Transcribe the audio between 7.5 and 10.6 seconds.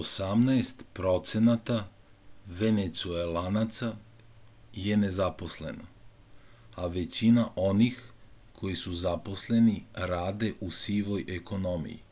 onih koji su zaposleni rade